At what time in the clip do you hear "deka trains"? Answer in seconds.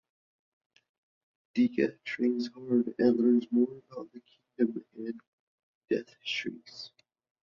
1.53-2.47